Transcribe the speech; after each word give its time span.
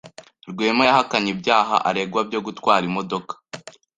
Rwema 0.51 0.83
yahakanye 0.89 1.29
ibyaha 1.35 1.75
aregwa 1.89 2.21
byo 2.29 2.39
gutwara 2.45 2.83
imodoka 2.89 3.33